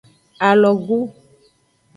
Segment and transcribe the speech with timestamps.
[0.47, 0.99] Alogu.